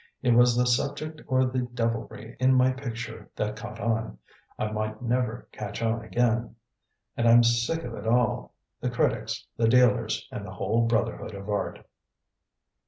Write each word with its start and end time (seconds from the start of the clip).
It 0.23 0.31
was 0.33 0.57
the 0.57 0.65
subject 0.65 1.21
or 1.27 1.45
the 1.45 1.59
devilry 1.59 2.35
in 2.39 2.55
my 2.55 2.71
picture 2.71 3.29
that 3.35 3.55
caught 3.55 3.79
on. 3.79 4.17
I 4.57 4.71
might 4.71 4.99
never 5.03 5.47
catch 5.51 5.79
on 5.83 6.03
again 6.03 6.55
and 7.15 7.27
I'm 7.29 7.43
sick 7.43 7.83
of 7.83 7.93
it 7.93 8.07
all 8.07 8.55
the 8.79 8.89
critics, 8.89 9.45
the 9.57 9.67
dealers, 9.67 10.27
and 10.31 10.43
the 10.43 10.53
whole 10.53 10.87
brotherhood 10.87 11.35
of 11.35 11.49
art." 11.49 11.85